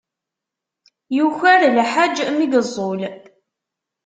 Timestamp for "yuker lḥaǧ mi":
1.17-2.45